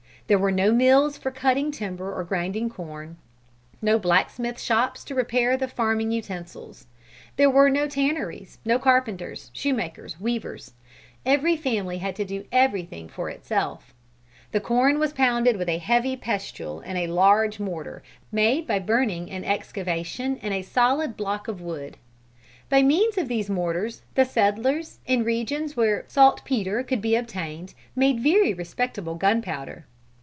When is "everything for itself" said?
12.49-13.93